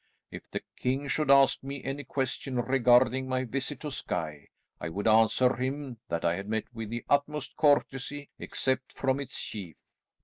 If 0.31 0.49
the 0.49 0.63
king 0.77 1.07
should 1.07 1.29
ask 1.29 1.61
me 1.63 1.83
any 1.83 2.03
question 2.03 2.55
regarding 2.55 3.29
my 3.29 3.43
visit 3.43 3.81
to 3.81 3.91
Skye, 3.91 4.47
I 4.79 4.89
would 4.89 5.07
answer 5.07 5.55
him, 5.57 5.99
that 6.09 6.25
I 6.25 6.37
had 6.37 6.49
met 6.49 6.73
with 6.73 6.89
the 6.89 7.05
utmost 7.07 7.55
courtesy, 7.55 8.31
except 8.39 8.93
from 8.93 9.19
its 9.19 9.39
chief. 9.39 9.75